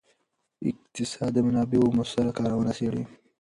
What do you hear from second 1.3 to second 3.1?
د منابعو مؤثره کارونه څیړي.